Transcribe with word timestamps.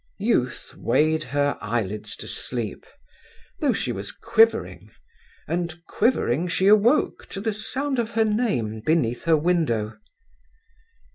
Youth 0.17 0.73
weighed 0.75 1.25
her 1.25 1.59
eyelids 1.61 2.15
to 2.15 2.27
sleep, 2.27 2.87
though 3.59 3.71
she 3.71 3.91
was 3.91 4.11
quivering, 4.11 4.89
and 5.47 5.79
quivering 5.87 6.47
she 6.47 6.65
awoke 6.65 7.27
to 7.29 7.39
the 7.39 7.53
sound 7.53 7.99
of 7.99 8.09
her 8.13 8.25
name 8.25 8.81
beneath 8.83 9.25
her 9.25 9.37
window. 9.37 9.99